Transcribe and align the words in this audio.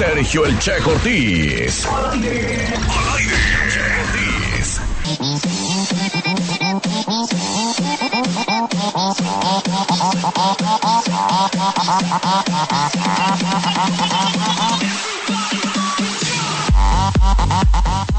Sergio 0.00 0.46
El 0.46 0.58
Che 0.58 0.72
aire. 0.72 1.76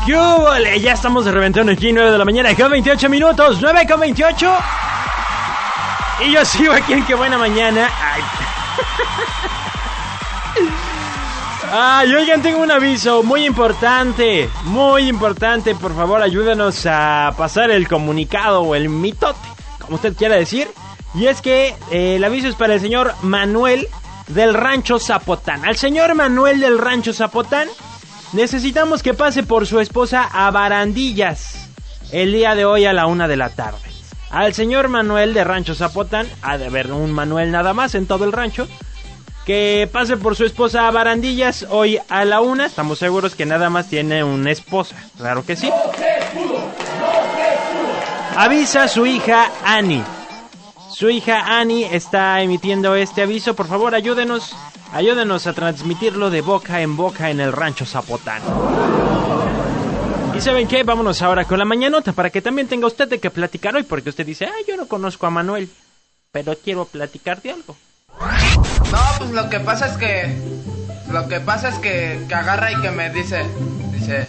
¿Qué 0.05 0.13
hubo? 0.16 0.55
Ya 0.79 0.93
estamos 0.93 1.25
de 1.25 1.32
reventón 1.32 1.68
aquí, 1.70 1.91
9 1.91 2.11
de 2.11 2.18
la 2.20 2.25
mañana, 2.25 2.54
con 2.55 2.70
28 2.70 3.09
minutos, 3.09 3.57
9 3.59 3.88
con 3.89 4.02
28. 4.02 4.55
Y 6.27 6.32
yo 6.32 6.45
sigo 6.45 6.73
aquí 6.73 6.93
en 6.93 7.04
Qué 7.07 7.16
Buena 7.16 7.39
Mañana. 7.39 7.89
Ay. 8.00 8.21
Ay, 11.74 12.14
oigan, 12.14 12.42
tengo 12.42 12.62
un 12.62 12.70
aviso 12.70 13.24
muy 13.24 13.46
importante, 13.46 14.50
muy 14.66 15.07
importante. 15.07 15.74
Por 15.74 15.96
favor, 15.96 16.21
ayúdenos 16.21 16.86
a 16.86 17.34
pasar 17.38 17.71
el 17.71 17.88
comunicado 17.88 18.64
o 18.64 18.75
el 18.75 18.89
mitote, 18.89 19.39
como 19.79 19.96
usted 19.96 20.14
quiera 20.14 20.36
decir. 20.36 20.68
Y 21.15 21.28
es 21.28 21.42
que 21.42 21.74
eh, 21.89 22.18
el 22.18 22.24
aviso 22.26 22.50
es 22.50 22.56
para 22.56 22.74
el 22.74 22.82
señor 22.82 23.14
Manuel 23.21 23.88
del 24.28 24.54
Rancho 24.54 25.00
Zapotán. 25.00 25.64
Al 25.64 25.78
señor 25.78 26.14
Manuel 26.14 26.60
del 26.60 26.78
Rancho 26.78 27.14
Zapotán 27.14 27.70
necesitamos 28.34 29.01
que 29.01 29.14
pase 29.14 29.43
por 29.43 29.65
su 29.65 29.79
esposa 29.79 30.28
a 30.29 30.51
Barandillas 30.51 31.70
el 32.12 32.34
día 32.34 32.53
de 32.53 32.66
hoy 32.66 32.84
a 32.84 32.92
la 32.92 33.06
una 33.06 33.30
de 33.30 33.38
la 33.38 33.50
tarde. 33.50 33.80
Al 34.30 34.53
señor 34.53 34.90
Manuel 34.90 35.34
de 35.34 35.45
Rancho 35.45 35.73
Zapotán, 35.73 36.28
ha 36.42 36.58
de 36.58 36.66
haber 36.66 36.92
un 36.92 37.14
Manuel 37.14 37.50
nada 37.50 37.73
más 37.73 37.95
en 37.95 38.08
todo 38.08 38.26
el 38.26 38.34
rancho, 38.34 38.67
que 39.45 39.89
pase 39.91 40.17
por 40.17 40.36
su 40.36 40.45
esposa 40.45 40.88
a 40.88 40.91
Barandillas 40.91 41.66
hoy 41.69 42.00
a 42.09 42.25
la 42.25 42.41
una. 42.41 42.66
Estamos 42.66 43.00
seguros 43.00 43.36
que 43.36 43.45
nada 43.45 43.69
más 43.69 43.88
tiene 43.88 44.23
una 44.23 44.52
esposa, 44.52 44.95
claro 45.17 45.45
que 45.45 45.55
sí. 45.55 45.70
Avisa 48.36 48.83
a 48.83 48.88
su 48.88 49.06
hija 49.06 49.52
Annie. 49.66 50.03
Su 50.94 51.09
hija 51.09 51.59
Annie 51.59 51.88
está 51.92 52.42
emitiendo 52.42 52.95
este 52.95 53.23
aviso. 53.23 53.56
Por 53.56 53.67
favor, 53.67 53.95
ayúdenos, 53.95 54.56
ayúdenos 54.94 55.48
a 55.48 55.53
transmitirlo 55.53 56.30
de 56.30 56.42
boca 56.42 56.81
en 56.81 56.95
boca 56.95 57.30
en 57.30 57.39
el 57.39 57.52
rancho 57.52 57.86
Zapotán. 57.86 58.42
Y 60.36 60.42
saben 60.42 60.67
qué, 60.67 60.83
vámonos 60.83 61.22
ahora 61.22 61.45
con 61.45 61.59
la 61.59 61.66
mañanota 61.66 62.14
para 62.14 62.30
que 62.30 62.42
también 62.42 62.67
tenga 62.67 62.88
usted 62.88 63.08
de 63.08 63.20
qué 63.20 63.30
platicar 63.30 63.76
hoy, 63.76 63.83
porque 63.83 64.09
usted 64.09 64.26
dice, 64.26 64.45
ah, 64.45 64.64
yo 64.67 64.78
no 64.78 64.88
conozco 64.88 65.28
a 65.28 65.30
Manuel, 65.30 65.70
pero 66.31 66.55
quiero 66.55 66.86
platicar 66.86 67.42
de 67.42 67.52
algo. 67.52 67.76
Lo 69.32 69.50
que 69.50 69.60
pasa 69.60 69.88
es 69.88 69.98
que. 69.98 70.36
Lo 71.12 71.28
que 71.28 71.40
pasa 71.40 71.70
es 71.70 71.76
que, 71.76 72.20
que 72.28 72.36
agarra 72.36 72.72
y 72.72 72.82
que 72.82 72.92
me 72.92 73.10
dice. 73.10 73.46
Dice. 73.92 74.28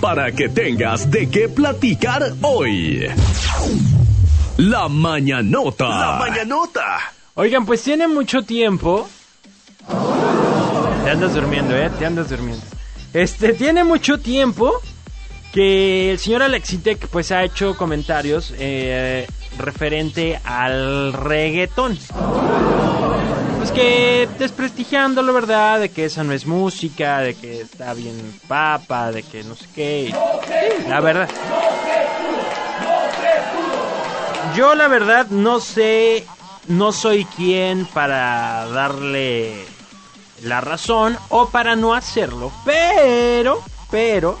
Para 0.00 0.32
que 0.32 0.48
tengas 0.48 1.10
de 1.10 1.28
qué 1.28 1.48
platicar 1.48 2.32
hoy. 2.42 3.08
La 4.56 4.88
mañanota. 4.88 5.88
La 5.88 6.16
mañanota. 6.18 6.98
Oigan, 7.34 7.64
pues 7.64 7.82
tiene 7.82 8.06
mucho 8.08 8.42
tiempo. 8.42 9.08
Te 11.04 11.10
andas 11.10 11.34
durmiendo, 11.34 11.76
eh, 11.76 11.90
te 11.98 12.06
andas 12.06 12.28
durmiendo. 12.28 12.64
Este, 13.12 13.54
tiene 13.54 13.84
mucho 13.84 14.18
tiempo 14.18 14.80
que 15.52 16.12
el 16.12 16.18
señor 16.18 16.42
Alexitec 16.42 17.08
pues 17.08 17.32
ha 17.32 17.42
hecho 17.42 17.76
comentarios 17.76 18.54
eh, 18.58 19.26
referente 19.58 20.40
al 20.44 21.12
reggaetón. 21.12 21.98
Pues 23.62 23.70
que 23.70 24.28
desprestigiándolo, 24.40 25.32
¿verdad? 25.32 25.78
De 25.78 25.88
que 25.88 26.06
esa 26.06 26.24
no 26.24 26.32
es 26.32 26.46
música, 26.46 27.20
de 27.20 27.36
que 27.36 27.60
está 27.60 27.94
bien 27.94 28.40
papa, 28.48 29.12
de 29.12 29.22
que 29.22 29.44
no 29.44 29.54
sé 29.54 29.66
qué. 29.72 30.14
La 30.88 30.98
verdad. 30.98 31.28
Yo 34.56 34.74
la 34.74 34.88
verdad 34.88 35.28
no 35.28 35.60
sé, 35.60 36.26
no 36.66 36.90
soy 36.90 37.24
quien 37.24 37.86
para 37.86 38.66
darle 38.66 39.64
la 40.42 40.60
razón 40.60 41.16
o 41.28 41.46
para 41.46 41.76
no 41.76 41.94
hacerlo, 41.94 42.50
pero, 42.64 43.62
pero, 43.92 44.40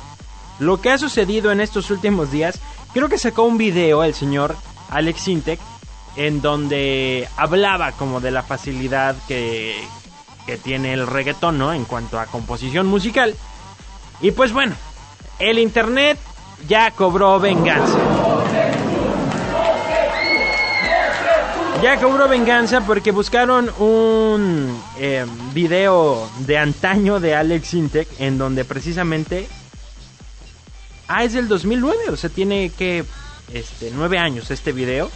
lo 0.58 0.80
que 0.80 0.90
ha 0.90 0.98
sucedido 0.98 1.52
en 1.52 1.60
estos 1.60 1.92
últimos 1.92 2.32
días, 2.32 2.58
creo 2.92 3.08
que 3.08 3.18
sacó 3.18 3.44
un 3.44 3.56
video 3.56 4.02
el 4.02 4.14
señor 4.14 4.56
Alex 4.90 5.28
Intec 5.28 5.60
en 6.16 6.42
donde 6.42 7.28
hablaba 7.36 7.92
como 7.92 8.20
de 8.20 8.30
la 8.30 8.42
facilidad 8.42 9.16
que, 9.28 9.76
que 10.46 10.56
tiene 10.56 10.92
el 10.92 11.06
reggaetón, 11.06 11.58
¿no? 11.58 11.72
En 11.72 11.84
cuanto 11.84 12.18
a 12.18 12.26
composición 12.26 12.86
musical. 12.86 13.34
Y 14.20 14.30
pues 14.30 14.52
bueno, 14.52 14.74
el 15.38 15.58
internet 15.58 16.18
ya 16.68 16.90
cobró 16.92 17.40
venganza. 17.40 17.98
Ya 21.82 21.98
cobró 21.98 22.28
venganza 22.28 22.82
porque 22.86 23.10
buscaron 23.10 23.68
un 23.80 24.80
eh, 24.98 25.26
video 25.52 26.30
de 26.46 26.56
antaño 26.56 27.18
de 27.18 27.34
Alex 27.34 27.74
Intec 27.74 28.08
en 28.20 28.38
donde 28.38 28.64
precisamente... 28.64 29.48
Ah, 31.08 31.24
es 31.24 31.32
del 31.32 31.48
2009, 31.48 32.10
o 32.10 32.16
sea, 32.16 32.30
tiene 32.30 32.70
que... 32.70 33.04
Este, 33.52 33.90
nueve 33.92 34.16
años 34.16 34.50
este 34.52 34.70
video. 34.70 35.10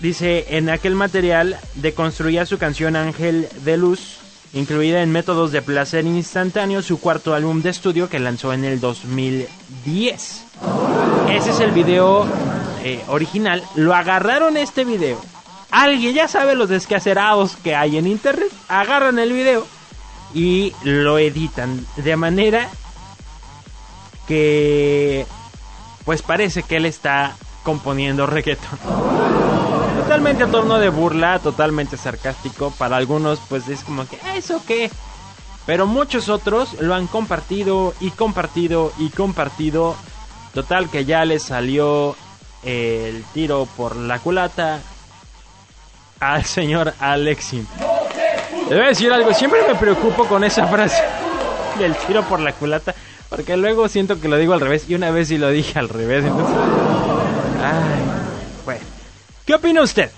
Dice, 0.00 0.56
en 0.56 0.70
aquel 0.70 0.94
material 0.94 1.58
deconstruía 1.74 2.46
su 2.46 2.56
canción 2.58 2.94
Ángel 2.94 3.48
de 3.64 3.76
Luz, 3.76 4.18
incluida 4.52 5.02
en 5.02 5.10
Métodos 5.10 5.50
de 5.50 5.60
Placer 5.60 6.06
Instantáneo, 6.06 6.82
su 6.82 7.00
cuarto 7.00 7.34
álbum 7.34 7.62
de 7.62 7.70
estudio 7.70 8.08
que 8.08 8.20
lanzó 8.20 8.52
en 8.52 8.64
el 8.64 8.78
2010. 8.80 10.44
Ese 11.30 11.50
es 11.50 11.60
el 11.60 11.72
video 11.72 12.26
eh, 12.84 13.02
original. 13.08 13.64
Lo 13.74 13.92
agarraron 13.92 14.56
este 14.56 14.84
video. 14.84 15.20
Alguien 15.72 16.14
ya 16.14 16.28
sabe 16.28 16.54
los 16.54 16.68
descacerados 16.68 17.56
que 17.56 17.74
hay 17.74 17.98
en 17.98 18.06
internet. 18.06 18.52
Agarran 18.68 19.18
el 19.18 19.32
video 19.32 19.66
y 20.32 20.72
lo 20.84 21.18
editan 21.18 21.84
de 21.96 22.16
manera 22.16 22.68
que 24.28 25.26
pues 26.04 26.22
parece 26.22 26.62
que 26.62 26.76
él 26.76 26.86
está 26.86 27.36
componiendo 27.64 28.26
reggaeton. 28.26 29.27
Totalmente 30.18 30.42
a 30.42 30.48
torno 30.48 30.78
de 30.80 30.88
burla, 30.88 31.38
totalmente 31.38 31.96
sarcástico. 31.96 32.72
Para 32.76 32.96
algunos, 32.96 33.38
pues 33.48 33.68
es 33.68 33.84
como 33.84 34.04
que, 34.04 34.18
¿eso 34.34 34.60
qué? 34.66 34.90
Pero 35.64 35.86
muchos 35.86 36.28
otros 36.28 36.72
lo 36.80 36.96
han 36.96 37.06
compartido 37.06 37.94
y 38.00 38.10
compartido 38.10 38.92
y 38.98 39.10
compartido. 39.10 39.94
Total 40.52 40.90
que 40.90 41.04
ya 41.04 41.24
le 41.24 41.38
salió 41.38 42.16
el 42.64 43.22
tiro 43.32 43.68
por 43.76 43.94
la 43.94 44.18
culata 44.18 44.80
al 46.18 46.44
señor 46.44 46.94
Alexin. 46.98 47.68
Le 48.68 48.74
voy 48.74 48.86
a 48.86 48.88
decir 48.88 49.12
algo, 49.12 49.32
siempre 49.32 49.60
me 49.68 49.76
preocupo 49.76 50.24
con 50.24 50.42
esa 50.42 50.66
frase 50.66 51.00
del 51.78 51.94
tiro 51.94 52.24
por 52.24 52.40
la 52.40 52.52
culata. 52.54 52.92
Porque 53.28 53.56
luego 53.56 53.86
siento 53.86 54.20
que 54.20 54.26
lo 54.26 54.36
digo 54.36 54.52
al 54.52 54.60
revés. 54.60 54.90
Y 54.90 54.96
una 54.96 55.12
vez 55.12 55.28
sí 55.28 55.38
lo 55.38 55.48
dije 55.50 55.78
al 55.78 55.88
revés. 55.88 56.24
Entonces... 56.24 56.56
Ay. 57.62 58.27
¿Qué 59.48 59.54
opina 59.54 59.80
usted? 59.80 60.10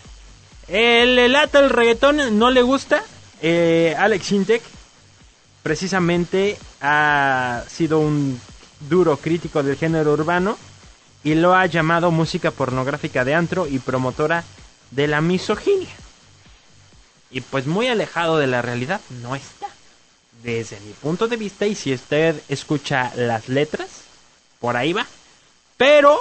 ¿El 0.67 1.31
lata 1.31 1.61
el 1.61 1.71
reggaetón 1.71 2.37
no 2.37 2.51
le 2.51 2.63
gusta? 2.63 3.05
Eh, 3.41 3.95
Alex 3.97 4.33
Intec 4.33 4.61
precisamente 5.63 6.59
ha 6.81 7.63
sido 7.69 8.01
un 8.01 8.41
duro 8.89 9.19
crítico 9.19 9.63
del 9.63 9.77
género 9.77 10.15
urbano 10.15 10.59
y 11.23 11.37
lo 11.37 11.55
ha 11.55 11.65
llamado 11.67 12.11
música 12.11 12.51
pornográfica 12.51 13.25
de 13.25 13.37
antro 13.37 13.69
y 13.69 13.79
promotora 13.79 14.43
de 14.91 15.07
la 15.07 15.21
misoginia. 15.21 15.95
Y 17.31 17.41
pues 17.41 17.69
muy 17.69 17.87
alejado 17.87 18.37
de 18.37 18.49
la 18.49 18.63
realidad 18.63 19.01
no 19.23 19.37
está 19.37 19.69
desde 20.43 20.81
mi 20.81 20.93
punto 20.93 21.29
de 21.29 21.37
vista 21.37 21.69
y 21.69 21.77
si 21.77 21.95
usted 21.95 22.35
escucha 22.49 23.13
las 23.15 23.49
letras, 23.49 23.91
por 24.59 24.77
ahí 24.77 24.93
va. 24.93 25.07
Pero 25.77 26.19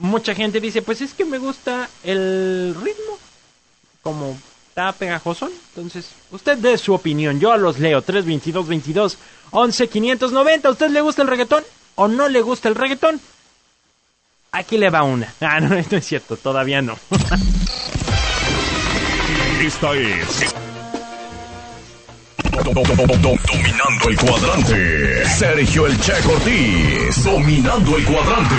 mucha 0.00 0.34
gente 0.34 0.60
dice, 0.60 0.82
pues 0.82 1.00
es 1.00 1.14
que 1.14 1.24
me 1.24 1.38
gusta 1.38 1.88
el 2.02 2.74
ritmo, 2.74 3.18
como 4.02 4.36
está 4.68 4.92
pegajoso. 4.92 5.48
Entonces, 5.68 6.10
usted 6.32 6.58
dé 6.58 6.76
su 6.78 6.92
opinión, 6.92 7.38
yo 7.38 7.56
los 7.56 7.78
leo. 7.78 8.02
322 8.02 8.66
22 8.66 9.18
11 9.52 9.88
590. 9.88 10.68
¿A 10.68 10.72
usted 10.72 10.90
le 10.90 11.00
gusta 11.00 11.22
el 11.22 11.28
reggaetón 11.28 11.62
o 11.94 12.08
no 12.08 12.28
le 12.28 12.42
gusta 12.42 12.68
el 12.68 12.74
reggaetón? 12.74 13.20
Aquí 14.52 14.78
le 14.78 14.90
va 14.90 15.04
una. 15.04 15.32
Ah, 15.40 15.60
no, 15.60 15.68
no 15.90 15.96
es 15.96 16.06
cierto, 16.06 16.36
todavía 16.36 16.82
no. 16.82 16.98
Esta 19.60 19.94
es 19.94 20.54
Dominando 22.62 24.08
el 24.08 24.16
cuadrante. 24.16 25.26
Sergio 25.26 25.86
El 25.86 25.98
Che 26.00 26.12
Cortés. 26.22 27.24
Dominando 27.24 27.96
el 27.96 28.04
cuadrante. 28.04 28.54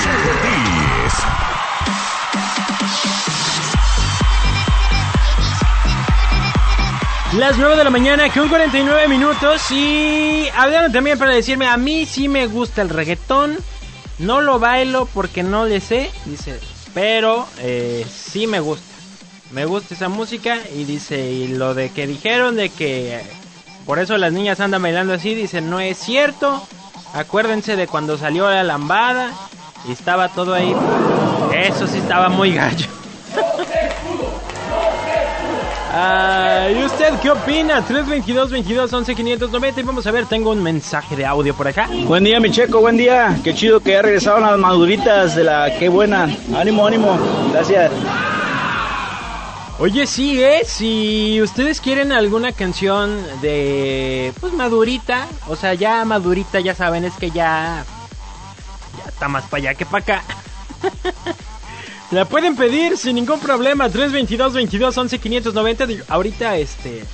Las 7.38 7.58
9 7.58 7.78
de 7.78 7.84
la 7.86 7.90
mañana 7.90 8.30
con 8.30 8.50
49 8.50 9.08
minutos 9.08 9.72
y 9.72 10.50
hablaron 10.54 10.92
también 10.92 11.18
para 11.18 11.34
decirme, 11.34 11.66
a 11.66 11.78
mí 11.78 12.06
sí 12.06 12.28
me 12.28 12.46
gusta 12.48 12.82
el 12.82 12.90
reggaetón, 12.90 13.58
no 14.20 14.42
lo 14.42 14.60
bailo 14.60 15.06
porque 15.06 15.42
no 15.42 15.66
le 15.66 15.80
sé, 15.80 16.12
dice, 16.26 16.60
pero 16.94 17.48
eh, 17.60 18.06
sí 18.14 18.48
me 18.48 18.60
gusta, 18.60 18.86
me 19.52 19.64
gusta 19.64 19.94
esa 19.94 20.10
música 20.10 20.60
y 20.76 20.84
dice, 20.84 21.32
y 21.32 21.48
lo 21.48 21.74
de 21.74 21.90
que 21.92 22.06
dijeron 22.06 22.58
de 22.58 22.68
que 22.68 23.22
por 23.86 24.00
eso 24.00 24.18
las 24.18 24.34
niñas 24.34 24.60
andan 24.60 24.82
bailando 24.82 25.14
así, 25.14 25.34
dice, 25.34 25.62
no 25.62 25.80
es 25.80 25.98
cierto, 25.98 26.62
acuérdense 27.14 27.78
de 27.78 27.88
cuando 27.88 28.18
salió 28.18 28.50
la 28.50 28.64
lambada 28.64 29.32
y 29.88 29.94
estaba 29.94 30.28
todo 30.28 30.54
ahí, 30.54 30.76
eso 31.54 31.88
sí 31.88 31.98
estaba 31.98 32.28
muy 32.28 32.54
gallo. 32.54 33.01
Ah, 35.94 36.70
¿Y 36.74 36.86
usted 36.86 37.20
qué 37.22 37.30
opina? 37.30 37.86
322 37.86 38.50
22 38.50 38.94
11 38.94 39.14
590 39.14 39.82
y 39.82 39.84
vamos 39.84 40.08
a 40.08 40.12
ver, 40.12 40.26
tengo 40.26 40.52
un 40.52 40.64
mensaje 40.64 41.18
de 41.18 41.26
audio 41.26 41.54
por 41.54 41.68
acá. 41.68 41.90
Buen 42.06 42.24
día, 42.24 42.40
mi 42.40 42.50
checo, 42.50 42.80
buen 42.80 42.96
día. 42.96 43.38
Qué 43.44 43.54
chido 43.54 43.82
que 43.82 43.92
ya 43.92 44.02
regresaron 44.02 44.44
las 44.44 44.58
maduritas 44.58 45.36
de 45.36 45.44
la 45.44 45.78
qué 45.78 45.90
buena. 45.90 46.30
Ánimo, 46.56 46.88
ánimo. 46.88 47.20
Gracias. 47.52 47.92
Oye, 49.80 50.08
sí, 50.08 50.42
¿eh? 50.42 50.62
Si 50.66 51.42
ustedes 51.42 51.82
quieren 51.82 52.14
alguna 52.14 52.54
canción 52.54 53.22
de, 53.42 54.32
pues, 54.40 54.54
madurita, 54.54 55.28
o 55.50 55.58
sea, 55.58 55.74
ya 55.74 56.06
madurita, 56.06 56.62
ya 56.62 56.74
saben, 56.74 57.04
es 57.04 57.14
que 57.16 57.32
ya, 57.32 57.84
ya 58.98 59.10
está 59.10 59.28
más 59.28 59.44
para 59.46 59.58
allá 59.58 59.74
que 59.74 59.86
para 59.86 60.04
acá. 60.04 60.24
La 62.12 62.26
pueden 62.26 62.58
pedir 62.58 62.98
sin 62.98 63.16
ningún 63.16 63.40
problema. 63.40 63.90
322 63.90 64.54
22 64.54 64.98
11 64.98 65.20
590. 65.20 65.88
Ahorita 66.10 66.58
este 66.58 67.06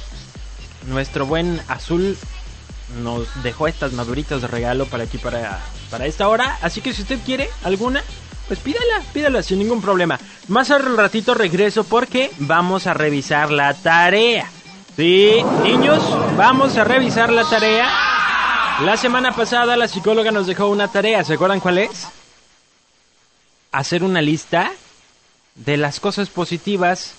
nuestro 0.88 1.26
buen 1.28 1.62
Azul 1.68 2.18
nos 3.04 3.28
dejó 3.44 3.68
estas 3.68 3.94
maduritas 3.94 4.42
de 4.42 4.48
regalo 4.48 4.86
para 4.88 5.04
aquí 5.04 5.18
para 5.20 5.62
para 5.92 6.06
esta 6.06 6.28
hora, 6.28 6.58
así 6.62 6.82
que 6.82 6.94
si 6.94 7.04
usted 7.04 7.20
quiere 7.26 7.50
alguna, 7.64 8.04
pues 8.48 8.60
pídala, 8.60 9.02
pídala 9.14 9.44
sin 9.44 9.60
ningún 9.60 9.82
problema. 9.82 10.20
Más 10.48 10.72
al 10.72 10.98
ratito 10.98 11.34
regreso 11.34 11.84
porque 11.84 12.32
vamos 12.40 12.88
a 12.88 12.94
revisar 12.94 13.52
la 13.52 13.74
tarea. 13.74 14.50
Sí, 14.96 15.36
niños, 15.64 16.02
vamos 16.36 16.76
a 16.76 16.84
revisar 16.84 17.32
la 17.32 17.44
tarea. 17.44 17.88
La 18.84 18.98
semana 18.98 19.32
pasada 19.34 19.78
la 19.78 19.88
psicóloga 19.88 20.32
nos 20.32 20.48
dejó 20.48 20.68
una 20.68 20.88
tarea, 20.88 21.24
¿se 21.24 21.36
acuerdan 21.36 21.60
cuál 21.60 21.78
es? 21.78 22.08
Hacer 23.72 24.04
una 24.04 24.22
lista 24.22 24.72
de 25.58 25.78
las 25.78 26.00
cosas 26.00 26.30
positivas 26.30 27.14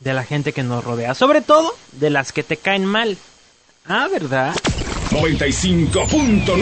de 0.00 0.12
la 0.12 0.24
gente 0.24 0.52
que 0.52 0.62
nos 0.62 0.84
rodea, 0.84 1.14
sobre 1.14 1.40
todo 1.40 1.74
de 1.92 2.10
las 2.10 2.32
que 2.32 2.42
te 2.42 2.56
caen 2.56 2.84
mal. 2.84 3.16
Ah, 3.86 4.08
¿verdad? 4.10 4.54
95.9 5.10 6.54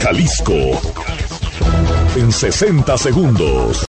Jalisco 0.00 0.54
en 2.16 2.30
60 2.30 2.98
segundos. 2.98 3.82